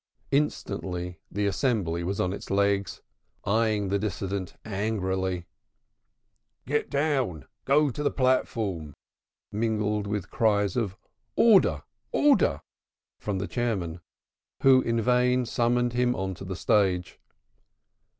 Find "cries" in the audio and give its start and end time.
10.31-10.75